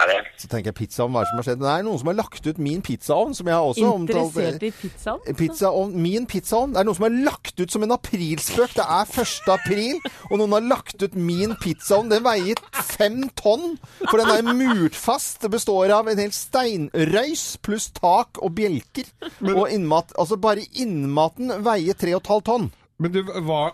[0.00, 0.18] Det.
[0.40, 1.60] Så tenker jeg pizzaovn, hva er det som har skjedd?
[1.60, 4.30] Det er noen som har lagt ut min pizzaovn, som jeg har også omtalt.
[4.30, 5.36] Interessert i pizzaovn?
[5.40, 6.72] Pizzaovn, min pizzaovn.
[6.72, 8.74] Det er noen som har lagt ut som en aprilspøk.
[8.78, 9.52] Det er 1.
[9.56, 10.00] april,
[10.30, 12.08] og noen har lagt ut min pizzaovn.
[12.14, 13.76] Den veier fem tonn,
[14.06, 15.42] for den er murt fast.
[15.44, 19.08] Det består av en hel steinrøys pluss tak og bjelker.
[19.52, 20.16] Og innmat.
[20.16, 22.70] Altså bare innmaten veier 3,5 tonn.
[23.00, 23.72] Men du, hva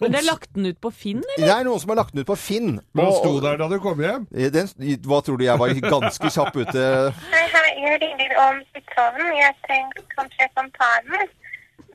[0.00, 1.46] Men det er lagt den ut på Finn, eller?
[1.46, 2.80] Det er noen som har lagt den ut på Finn.
[2.92, 4.26] Men Og- sto der da du kom hjem?
[4.56, 4.68] Den,
[5.08, 6.84] hva tror du jeg var ganske kjapp ute?
[7.32, 9.32] Hei, hei, jeg ringer om pizzaovnen.
[9.40, 11.28] Jeg trenger kanskje den.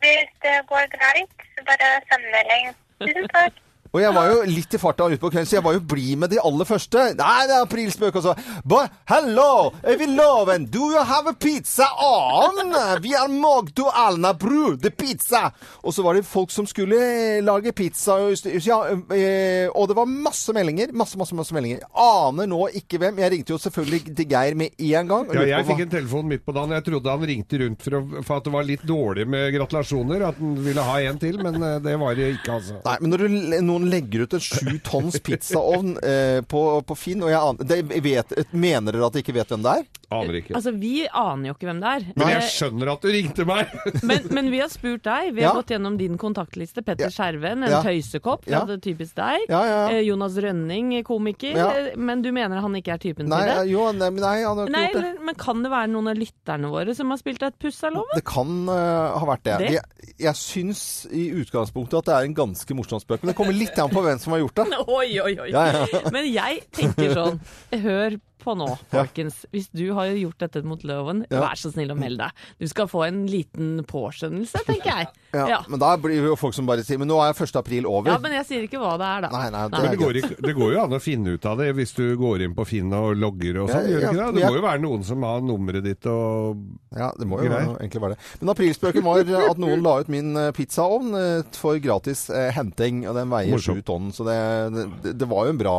[0.02, 2.72] Hvis det går greit, så bare send melding.
[3.02, 3.54] Tusen takk.
[3.92, 6.20] Og jeg var jo litt i farta ute på kvelden, så jeg var jo blid
[6.22, 7.10] med de aller første.
[7.20, 8.36] Nei, det er aprilspøk også.
[8.64, 12.72] But hello, Eviloven, do you have a pizza on?
[13.04, 15.50] Vi er Magdo Alna Bru, the pizza.
[15.84, 18.16] Og så var det folk som skulle lage pizza,
[18.64, 18.78] ja,
[19.12, 20.96] eh, og det var masse meldinger.
[20.96, 21.84] Masse, masse, masse meldinger.
[21.92, 23.20] Aner nå ikke hvem.
[23.26, 25.28] Jeg ringte jo selvfølgelig til Geir med en gang.
[25.36, 26.78] Ja, jeg fikk en telefon midt på dagen.
[26.78, 30.26] Jeg trodde han ringte rundt for, å, for at det var litt dårlig med gratulasjoner.
[30.32, 32.80] At han ville ha en til, men eh, det var det ikke, altså.
[32.88, 37.24] Nei, men når du, noen legger ut en sju tonns pizzaovn eh, på, på Finn,
[37.24, 39.88] og jeg aner, de vet, mener dere at dere ikke vet hvem det er?
[40.12, 40.56] Aner ikke.
[40.58, 42.06] Altså, Vi aner jo ikke hvem det er.
[42.20, 43.70] Men jeg Eh, skjønner at du ringte meg!
[44.10, 45.30] men, men vi har spurt deg.
[45.38, 45.56] Vi har Ja.
[45.62, 46.84] gått gjennom din kontaktliste.
[46.84, 47.10] Petter Ja.
[47.16, 47.80] Skjerven, en Ja.
[47.86, 48.44] tøysekopp.
[48.52, 48.66] Ja.
[48.68, 49.46] Det er typisk deg.
[49.48, 49.96] Ja, ja, ja.
[49.96, 51.56] Eh, Jonas Rønning, komiker.
[51.56, 51.70] Ja.
[51.72, 53.72] Eh, Men du mener han ikke er typen Nei, til det?
[53.72, 55.24] jo, nei, nei, han har ikke Nei, gjort det.
[55.30, 58.16] men kan det være noen av lytterne våre som har spilt et puss av loven?
[58.20, 59.58] Det kan uh, ha vært det.
[59.64, 59.72] Det?
[59.78, 63.56] Jeg, jeg syns i utgangspunktet at det er en ganske morsom spøk, men det kommer
[63.56, 64.66] litt an på hvem som har gjort det.
[65.00, 65.50] Oi, oi, oi.
[65.54, 66.02] Ja, ja.
[66.12, 67.40] Men jeg tenker sånn
[67.86, 69.44] Hør på nå, folkens.
[69.54, 71.42] Hvis du har gjort dette mot loven, Ja.
[71.46, 72.46] vær så snill å melde deg.
[72.60, 75.08] Du skal få en liten påskjønnelse, tenker jeg.
[75.32, 75.58] Ja, Ja.
[75.72, 77.56] Men da blir jo folk som bare sier Men nå er 1.
[77.56, 78.12] april over.
[78.12, 79.30] Ja, men jeg sier ikke hva det er, da.
[79.32, 79.86] Nei, nei, det Nei.
[79.88, 82.04] Er det går, ikke, det går jo an å finne ut av det hvis du
[82.20, 83.86] går inn på Finn og logger og sånn.
[83.88, 84.42] Ja, gjør det ja, ikke det?
[84.42, 86.60] Det må jo være noen som har nummeret ditt og
[87.00, 88.28] Ja, det må jo være, egentlig være det.
[88.42, 89.24] Men aprilspøken var
[89.54, 93.64] at noen la ut min eh, pizzaovn eh, for gratis eh, henting, og den veier
[93.64, 94.12] sju tonn.
[94.12, 94.36] Så det,
[94.76, 95.78] det, det var jo en bra,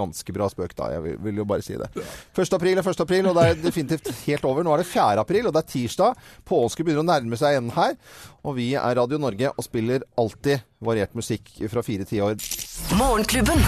[0.00, 0.88] ganske bra spøk da.
[0.96, 1.90] Jeg vil, vil jo bare si det.
[1.96, 2.54] 1.
[2.56, 3.02] april er 1.
[3.06, 4.66] april, og det er definitivt helt over.
[4.66, 5.24] Nå er det 4.
[5.24, 6.22] april, og det er tirsdag.
[6.46, 7.96] Påske begynner å nærme seg enden her.
[8.46, 12.38] Og vi er Radio Norge og spiller alltid variert musikk fra fire tiår.
[13.00, 13.62] Morgenklubben.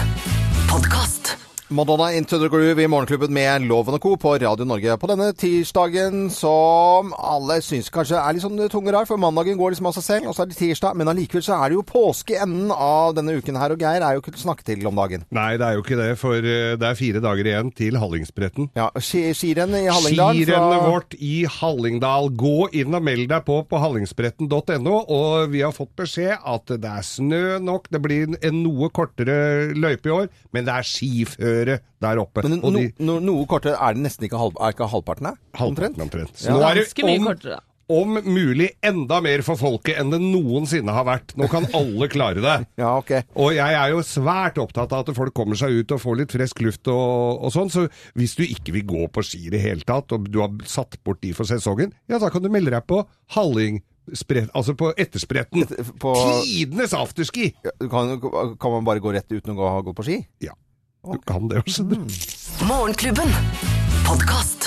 [0.69, 1.48] Podkast.
[1.71, 4.15] Madonna Into the Groove i Morgenklubben med Loven og Co.
[4.17, 4.95] på Radio Norge.
[4.97, 9.53] På denne tirsdagen som alle syns kanskje er litt sånn tung og rar, for mandagen
[9.59, 10.97] går liksom av seg selv, og så er det tirsdag.
[10.97, 14.01] Men allikevel så er det jo påske i enden av denne uken her, og Geir
[14.01, 15.27] er jo ikke til å snakke til om dagen.
[15.37, 18.71] Nei, det er jo ikke det, for eh, det er fire dager igjen til Hallingsbretten.
[18.79, 20.41] Ja, ski- Skirenn i Hallingdal.
[20.41, 22.31] Skirennet fra- vårt i Hallingdal.
[22.33, 24.97] Gå inn og meld deg på på hallingsbretten.no.
[25.05, 27.91] Og vi har fått beskjed at det er snø nok.
[27.93, 32.43] Det blir en noe kortere løype i år, men det er skiføre der oppe.
[32.45, 35.39] Men no, de, no, noe kortere er det nesten ikke, halv, er ikke halvparten her?
[35.59, 36.35] halvparten omtrent.
[36.37, 36.55] Så Ja.
[36.57, 37.59] nå er det om, kortere.
[37.89, 41.35] om mulig enda mer for folket enn det noensinne har vært.
[41.37, 42.55] Nå kan alle klare det.
[42.83, 43.11] Ja, ok.
[43.35, 46.31] Og jeg er jo svært opptatt av at folk kommer seg ut og får litt
[46.31, 49.61] frisk luft og, og sånn, så hvis du ikke vil gå på ski i det
[49.65, 52.71] hele tatt, og du har satt bort de for sesongen, ja da kan du melde
[52.75, 53.03] deg på
[53.35, 53.81] Halling...
[54.09, 55.67] Spret, altså på etterspretten.
[56.01, 57.51] På, Tidenes afterski!
[57.61, 58.15] kan,
[58.57, 60.15] kan man bare gå rett uten å gå, gå på ski?
[60.41, 60.55] Ja,
[61.03, 62.17] du kan det skjønner du.
[62.67, 63.31] Morgenklubben.
[64.03, 64.58] Podkast.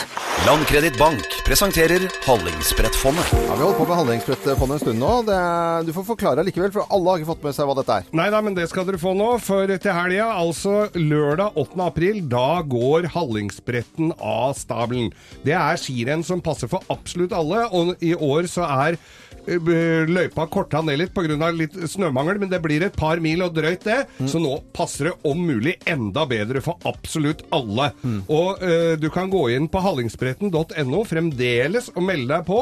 [0.46, 3.28] Landkreditt Bank presenterer Hallingsbrettfondet.
[3.32, 5.10] Ja, Vi har holdt på med Hallingsbrettfondet en stund nå.
[5.28, 7.98] Det, er- du får forklare likevel, for alle har ikke fått med seg hva dette
[8.00, 8.08] er.
[8.12, 11.78] Nei da, men det skal dere få nå, for til helga, altså lørdag 8.
[11.86, 15.12] april, da går Hallingsbretten av stabelen.
[15.46, 18.98] Det er skirenn som passer for absolutt alle, og i år så er
[19.46, 21.52] eh, løypa korta ned litt pga.
[21.54, 25.14] litt snømangel, men det blir et par mil og drøyt det, så nå passer det
[25.28, 27.92] om mulig enda bedre for absolutt alle.
[28.28, 32.58] Og uh, du kan gå inn på hallingsbretten.no fremdeles fremdeles å melde deg på.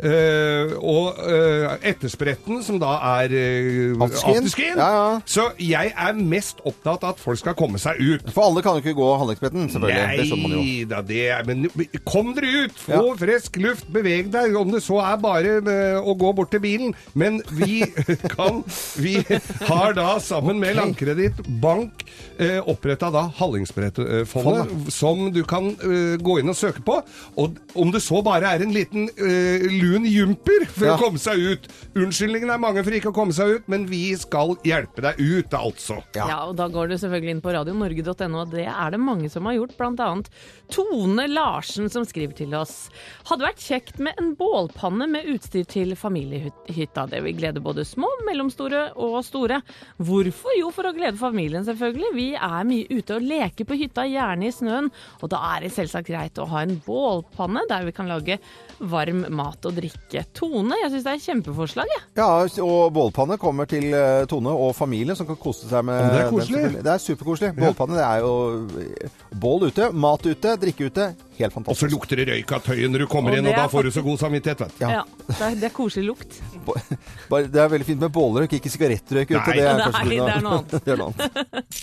[0.00, 4.78] Uh, og uh, etterspretten, som da er uh, afterskin.
[4.78, 5.08] Ja, ja.
[5.28, 8.30] Så jeg er mest opptatt av at folk skal komme seg ut.
[8.34, 10.18] For alle kan jo ikke gå Hallingsbretten, selvfølgelig.
[10.20, 10.88] Det skjønner man jo.
[10.90, 11.66] Da, det er Men
[12.08, 12.78] kom dere ut!
[12.80, 13.16] Få Ja.
[13.20, 15.58] frisk luft, beveg deg, om det så er bare
[16.00, 16.94] å gå bort til bilen.
[17.14, 17.82] Men vi
[18.36, 18.62] kan
[19.00, 19.16] Vi
[19.68, 22.04] har da sammen med Landkreditt Bank
[22.38, 25.72] eh, oppretta da Hallingsbrettfondet, som du kan
[26.20, 27.00] gå inn og søke på.
[27.40, 30.96] Og om det så bare er en liten eh, lun jumper for Ja.
[30.96, 34.14] å komme seg ut Unnskyldningen er mange for ikke å komme seg ut, men vi
[34.18, 35.98] skal hjelpe deg ut, altså.
[36.14, 36.44] Ja.
[36.46, 39.56] og da går du selvfølgelig inn på radionorge.no, og det er det mange som har
[39.58, 39.76] gjort.
[39.78, 40.28] Blant annet
[40.70, 42.88] Tone Larsen som skriver til oss.
[43.28, 47.08] Hadde vært kjekt med en bålpanne med utstyr til familiehytta.
[47.10, 49.60] Det vil glede både små, mellomstore og store.
[49.98, 50.54] Hvorfor?
[50.58, 52.12] Jo, for å glede familien, selvfølgelig.
[52.16, 54.90] Vi er mye ute og leker på hytta, gjerne i snøen.
[55.20, 58.38] Og da er det selvsagt greit å ha en bålpanne der vi kan lage
[58.80, 60.22] varm mat og drikke.
[60.36, 62.04] Tone, jeg syns det er et kjempeforslag, jeg.
[62.20, 62.28] Ja,
[62.64, 66.22] og bålpanne kommer til eh, Tone og familien som kan kose seg med Men det
[66.22, 66.62] er koselig.
[66.64, 67.50] Den, Det er superkoselig.
[67.58, 68.32] Bålpanne det er jo
[68.80, 71.10] eh, bål ute, mat ute, drikke ute.
[71.40, 71.72] Helt fantastisk.
[71.72, 73.88] Og så lukter det røyk av tøyen når du kommer Og inn, og da får
[73.88, 74.84] du så god samvittighet, vet du.
[74.84, 74.90] Ja.
[75.00, 76.40] Ja, det er, det er koselig lukt.
[77.30, 79.40] Det er veldig fint med bålrøyk, ikke sigarettrøyk ute.
[79.40, 79.56] Nei.
[79.56, 80.74] Det er, Nei, det er noe annet.
[80.84, 81.78] det er noe annet.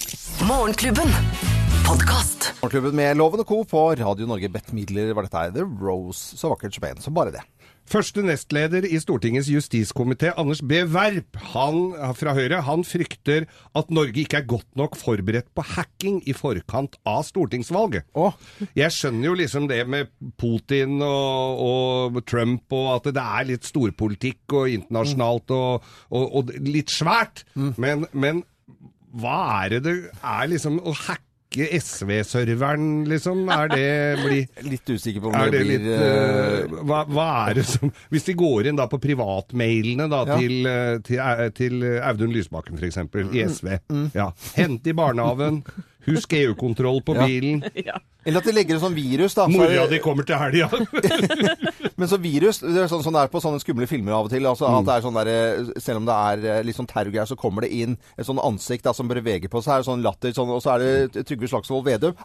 [0.47, 1.66] Morgenklubben.
[1.87, 2.49] Podkast.
[2.59, 3.61] Morgenklubben med Loven og Co.
[3.63, 4.49] på Radio Norge.
[4.51, 5.53] Bedt midler var dette her.
[5.55, 6.35] The Rose.
[6.35, 6.97] Så vakkert som en.
[6.99, 7.43] Så bare det.
[7.87, 10.81] Første nestleder i Stortingets justiskomité, Anders B.
[10.91, 13.45] Werp, han fra Høyre, han frykter
[13.79, 18.03] at Norge ikke er godt nok forberedt på hacking i forkant av stortingsvalget.
[18.19, 18.35] Oh.
[18.75, 23.69] Jeg skjønner jo liksom det med Putin og, og Trump, og at det er litt
[23.71, 27.45] storpolitikk og internasjonalt og, og, og litt svært.
[27.55, 28.43] Men, men
[29.15, 31.26] hva er det det er liksom å hacke
[31.65, 33.49] SV-serveren, liksom?
[33.49, 33.87] Er det
[34.21, 34.39] bli
[34.71, 37.91] Litt usikker på om det, det litt blir eh, eh, hva, hva er det som
[38.13, 40.37] Hvis de går inn da på privatmailene da, Ja.
[40.37, 42.99] til, eh, til, til Audun Lysbakken f.eks.
[43.33, 43.73] i SV
[44.13, 44.31] ja.
[44.57, 45.63] Hent i barnehagen.
[46.07, 47.25] Husk EU-kontroll på Ja.
[47.27, 47.63] bilen.
[48.27, 49.45] Eller at de legger en sånn virus, da.
[49.47, 50.67] Mora di kommer til helga.
[51.99, 54.31] Men så virus, det er sånn som det er på sånne skumle filmer av og
[54.33, 54.43] til.
[54.49, 54.79] Altså Mm.
[54.81, 57.37] at det er sånn der, eh, Selv om det er eh, litt sånn terrorgreier, så
[57.39, 59.79] kommer det inn et sånn ansikt da, som beveger på seg.
[59.79, 60.79] Er sånn latter, sånn, og så er
[61.13, 62.15] det Trygve Slagsvold Vedum.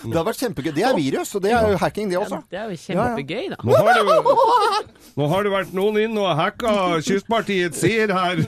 [0.00, 0.72] Det hadde vært kjempegøy.
[0.76, 2.38] Det er virus, og det er jo hacking, det også.
[2.50, 3.58] Det er jo kjempegøy, da.
[3.68, 4.36] Nå har, det,
[5.20, 8.40] nå har det vært noen inn og hacka Kystpartiet sier her.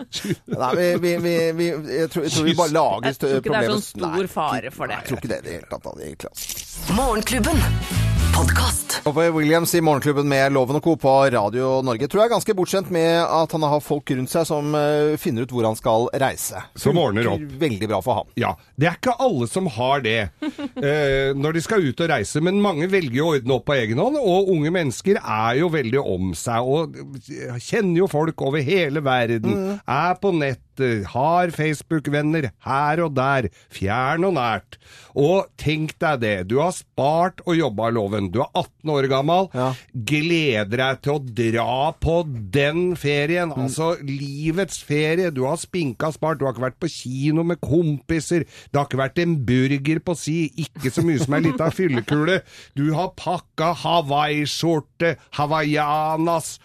[0.56, 3.38] Nei, vi, vi, vi, vi, jeg, tror, jeg tror vi bare lager Jeg tror ikke
[3.38, 3.72] det er problemer.
[3.76, 5.00] sånn stor fare for det.
[5.00, 5.90] Jeg tror ikke det i det hele tatt.
[5.94, 6.94] altså.
[6.98, 8.15] Morgenklubben.
[8.36, 9.00] Podkast.
[9.04, 10.96] På Williams i Morgenklubben med Loven og Co.
[10.96, 12.08] på Radio Norge.
[12.08, 15.46] Tror jeg er ganske bortskjemt med at han har folk rundt seg som eh, finner
[15.46, 16.60] ut hvor han skal reise.
[16.76, 17.46] Som ordner opp.
[17.62, 18.34] Veldig bra for han.
[18.36, 22.42] Ja, det er ikke alle som har det eh, når de skal ut og reise,
[22.44, 26.04] men mange velger å ordne opp på egen hånd, og unge mennesker er jo veldig
[26.04, 27.00] om seg, og
[27.56, 30.34] kjenner jo folk over hele verden, er på
[30.76, 34.76] nettet, har Facebook-venner her og der, fjern og nært.
[35.16, 39.48] Og tenk deg det, du har spart og jobba loven, du er 18 år gammel,
[39.54, 39.70] Ja.
[39.94, 42.18] gleder deg til å dra på
[42.52, 45.30] den ferien, altså livets ferie.
[45.30, 49.00] Du har spinka spart, du har ikke vært på kino med kompiser, det har ikke
[49.00, 52.42] vært en burger på si, ikke så mye som ei lita fyllekule.
[52.76, 56.58] Du har pakka hawaiiskjorte, hawaiianas,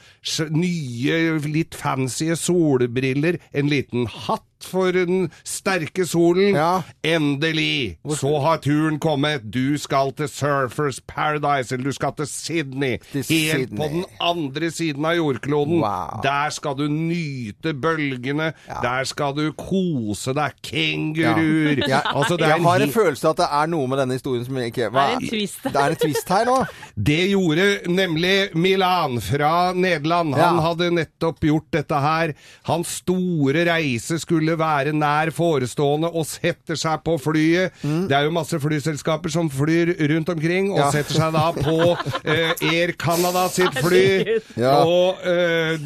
[0.51, 6.55] nye, litt fancy solbriller, en liten hatt for den sterke solen.
[6.55, 6.81] Ja.
[7.03, 7.97] Endelig!
[8.17, 9.43] Så har turen kommet.
[9.53, 12.97] Du skal til Surfers Paradise, eller du skal til Sydney.
[13.11, 13.77] Til helt Sydney.
[13.77, 15.81] på den andre siden av jordkloden.
[15.81, 16.21] Wow.
[16.23, 18.51] Der skal du nyte bølgene.
[18.83, 20.51] Der skal du kose deg.
[20.63, 21.83] Kenguruer.
[21.87, 22.01] Ja.
[22.21, 24.89] Altså, jeg har en følelse av at det er noe med denne historien som ikke
[24.93, 25.63] hva- Det er en twist.
[25.63, 26.57] Det er en twist her nå.
[27.11, 30.35] Det gjorde nemlig Milan fra Nederland.
[30.37, 30.65] Han Ja.
[30.67, 32.33] hadde nettopp gjort dette her.
[32.67, 37.71] Hans store reise skulle være nær forestående og setter seg på flyet.
[37.83, 40.89] Det er jo masse flyselskaper som flyr rundt omkring, og Ja.
[40.91, 44.39] setter seg da på eh, Air Canada sitt fly.
[44.57, 44.83] Ja.
[44.85, 45.77] Og eh,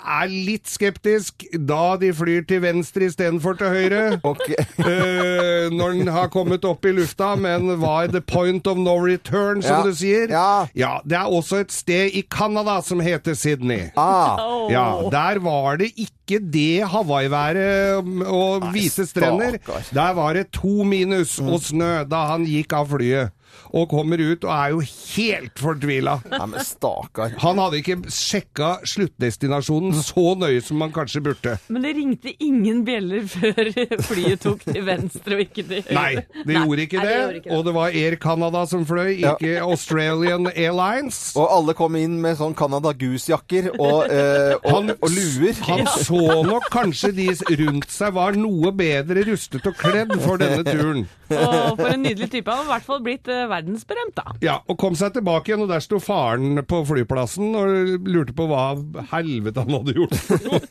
[0.00, 4.02] er litt skeptisk da de flyr til venstre istedenfor til høyre.
[4.24, 4.56] Okay.
[4.78, 9.62] Eh, når den har kommet opp i lufta, men var the point of no return,
[9.62, 9.82] som Ja.
[9.82, 10.28] du sier.
[10.30, 11.00] Ja.
[11.04, 13.90] Det er også et sted i Canada som heter Sydney.
[13.96, 14.36] Ah.
[14.70, 19.56] Ja, Der var det ikke det Hawaii-været um, og hvite strender.
[19.94, 21.48] Der var det to minus Mm.
[21.48, 23.30] og snø da han gikk av flyet.
[23.72, 26.16] Og kommer ut og er jo helt fortvila.
[26.30, 27.34] Nei, men stakkar.
[27.42, 31.56] Han hadde ikke sjekka sluttdestinasjonen så nøye som man kanskje burde.
[31.70, 33.70] Men det ringte ingen bjeller før
[34.08, 35.96] flyet tok til venstre og ikke til høyre.
[35.96, 37.18] Nei, det gjorde ikke nei, det.
[37.20, 39.34] gjorde ikke Og det var Air Canada som fløy, Ja.
[39.36, 41.20] ikke Australian Airlines.
[41.38, 45.54] Og alle kom inn med sånn Canada Goose-jakker og, eh, og, Han- og luer.
[45.68, 47.28] Han så nok kanskje de
[47.60, 51.06] rundt seg var noe bedre rustet og kledd for denne turen.
[51.30, 52.48] Og for en nydelig type.
[52.50, 54.34] Han har i hvert fall blitt eh, verdensberømt, da.
[54.44, 58.46] Ja, og kom seg tilbake igjen, og der sto faren på flyplassen og lurte på
[58.50, 58.64] hva
[59.12, 60.16] helvete han hadde gjort.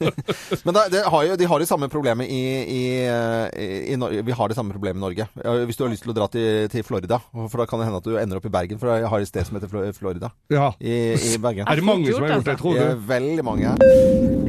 [0.65, 4.23] Men det, det har jo, de har det samme problemet i, i, i, i Norge.
[4.27, 5.27] Vi har det samme problemet i Norge.
[5.69, 8.01] Hvis du har lyst til å dra til, til Florida, for da kan det hende
[8.01, 10.71] at du ender opp i Bergen, for jeg har et sted som heter Florida Ja.
[10.81, 11.67] i, i Bergen.
[11.69, 12.63] Er det mange som har gjort det, altså.
[12.63, 13.05] tror Det er du?
[13.09, 13.75] veldig mange.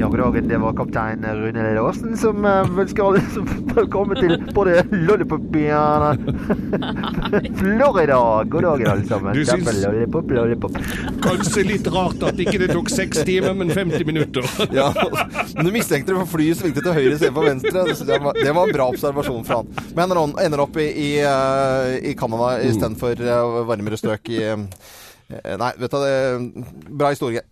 [0.00, 0.38] Ja, god dag.
[0.50, 3.44] Det var kaptein Rune Lille Aasen som ønsker alle som
[3.76, 6.24] velkommen til både Lollipop-byen
[7.61, 8.20] Florida.
[8.51, 9.35] God dag, alle sammen.
[9.37, 10.77] Du syns- Lollipop, lollipop.
[11.25, 14.47] Kanskje litt rart at ikke det tok seks timer, men 50 minutter.
[14.81, 14.90] Ja,
[15.57, 17.85] men du mistenkte det for flyet svingte til høyre istedenfor venstre.
[18.07, 19.73] Det, var, det var en bra observasjon fra han.
[19.99, 24.64] Men han ender opp i, i, eh, i Canada istedenfor uh, varmere strøk i eh,
[25.61, 26.14] Nei, vet du det
[26.90, 27.45] Bra historie.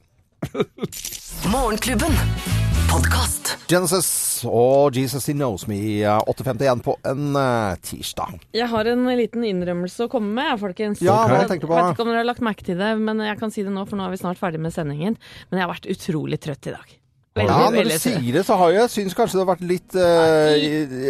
[1.53, 2.67] Morgenklubben.
[2.88, 3.51] Podkast.
[3.68, 4.09] Genesis
[4.48, 5.77] og Jesus He Knows Me.
[6.03, 8.38] eh, 8.51 på en eh, tirsdag.
[8.57, 11.03] Jeg har en liten innrømmelse å komme med, folkens.
[11.05, 11.68] Ja, hva Jeg på?
[11.70, 13.85] vet ikke om dere har lagt merke til det, men jeg kan si det nå,
[13.88, 15.18] for nå er vi snart ferdig med sendingen.
[15.51, 16.94] Men jeg har vært utrolig trøtt i dag.
[17.38, 19.94] Veldig, Ja, når du sier det, så har jeg syns kanskje det har vært litt
[19.94, 20.57] uh,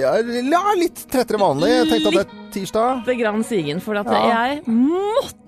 [0.02, 1.70] ja, litt trettere vanlig.
[1.72, 3.04] Jeg tenkte at det er tirsdag.
[3.06, 4.24] Lite grann sigen, for at Ja.
[4.34, 5.46] jeg måtte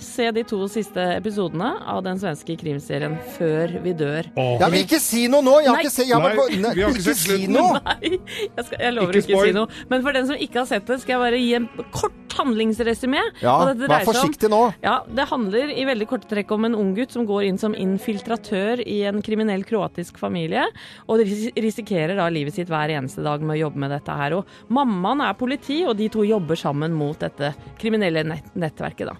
[0.00, 4.28] se de to siste episodene av den svenske krimserien Før vi dør.
[4.36, 5.58] Jeg vil ikke si noe nå!
[5.60, 5.84] Jeg har Nei.
[5.84, 7.80] ikke sett jeg har Nei, ikke ikke sett si noe!
[7.84, 9.80] Nei, jeg, skal, jeg lover Ikke ikke, å si noe.
[9.92, 13.20] Men for den som ikke har sett det, skal jeg bare gi en kort handlingsresymé.
[13.40, 14.62] Ja, vær om- forsiktig nå.
[14.84, 17.72] Ja, Det handler i veldig korte trekk om en ung gutt som går inn som
[17.74, 20.66] infiltratør i en kriminell kroatisk familie,
[21.08, 24.36] og ris- risikerer da livet sitt hver eneste dag med å jobbe med dette her.
[24.40, 29.16] Og mammaen er politi, og de to jobber sammen mot dette kriminelle nett nettverket, da.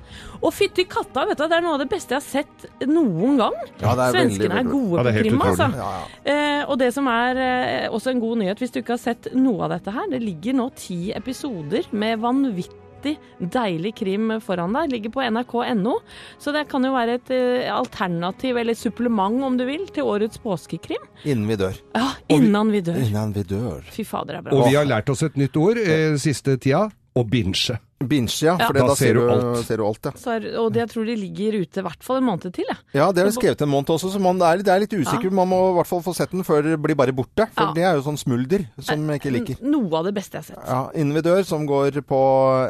[0.46, 3.38] Og fytti katta, vet du, det er noe av det beste jeg har sett noen
[3.40, 3.54] gang.
[3.80, 5.68] Ja, det er veldig, Svenskene er gode Ja, er på krim, altså.
[5.74, 6.32] Ja, ja.
[6.32, 9.30] Eh, og det som er eh, også en god nyhet, hvis du ikke har sett
[9.34, 14.92] noe av dette her, det ligger nå ti episoder med vanvittig deilig krim foran deg.
[14.94, 15.96] Ligger på nrk.no,
[16.42, 20.38] så det kan jo være et eh, alternativ, eller supplement om du vil, til årets
[20.42, 21.10] påskekrim.
[21.24, 21.80] Innen vi dør.
[21.98, 23.02] Ja, innan vi dør.
[23.02, 23.82] Innan vi dør.
[23.90, 24.60] Fy fader, det er bra.
[24.60, 26.86] Og vi har lært oss et nytt ord eh, siste tida.
[27.16, 27.78] Å binge.
[28.04, 28.58] Binge, ja.
[28.60, 28.66] Ja.
[28.68, 29.62] For da, Da ser du alt.
[29.64, 30.10] Ser du alt ja.
[30.20, 32.66] Så er, og det, jeg tror de ligger ute i hvert fall en måned til,
[32.68, 35.32] Ja, ja, det er skrevet en måned også, så man er, det er litt usikker.
[35.32, 37.46] Man må i hvert fall få sett den før det blir bare borte.
[37.56, 37.72] For Ja.
[37.72, 39.62] det er jo sånn smulder som jeg ikke liker.
[39.64, 40.68] Noe av det beste jeg har sett.
[40.68, 42.20] Ja, Innen vi dør, som går på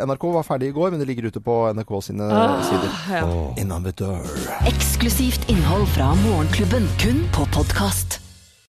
[0.07, 2.95] NRK, var ferdig i går, men det ligger ute på NRK sine Ah, sider.
[3.11, 3.27] ja.
[3.59, 4.23] Innen vi dør.
[4.71, 6.87] Eksklusivt innhold fra Morgenklubben.
[7.03, 8.21] Kun på podkast.